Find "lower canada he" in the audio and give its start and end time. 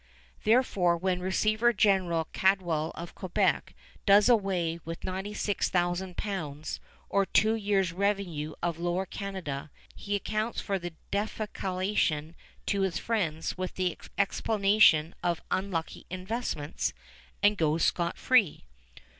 8.79-10.15